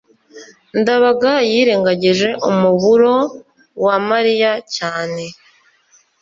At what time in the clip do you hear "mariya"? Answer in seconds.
4.09-4.51